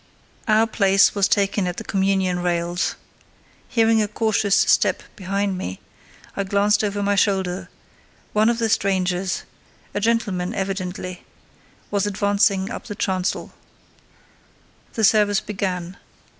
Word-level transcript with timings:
Our 0.47 0.65
place 0.65 1.13
was 1.13 1.27
taken 1.27 1.67
at 1.67 1.77
the 1.77 1.83
communion 1.83 2.39
rails. 2.39 2.95
Hearing 3.67 4.01
a 4.01 4.07
cautious 4.07 4.55
step 4.55 5.03
behind 5.15 5.59
me, 5.59 5.79
I 6.35 6.43
glanced 6.43 6.83
over 6.83 7.03
my 7.03 7.13
shoulder: 7.13 7.69
one 8.33 8.49
of 8.49 8.57
the 8.57 8.67
strangers—a 8.67 9.99
gentleman, 9.99 10.55
evidently—was 10.55 12.07
advancing 12.07 12.71
up 12.71 12.85
the 12.87 12.95
chancel. 12.95 13.53
The 14.93 15.03
service 15.03 15.39
began. 15.39 15.97